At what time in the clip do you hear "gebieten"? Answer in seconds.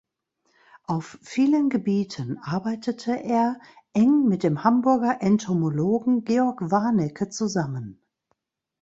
1.69-2.39